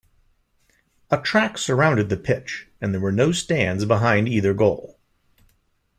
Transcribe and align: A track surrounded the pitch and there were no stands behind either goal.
A 1.11 1.21
track 1.21 1.59
surrounded 1.59 2.09
the 2.09 2.17
pitch 2.17 2.67
and 2.81 2.91
there 2.91 2.99
were 2.99 3.11
no 3.11 3.31
stands 3.31 3.85
behind 3.85 4.27
either 4.27 4.51
goal. 4.51 4.97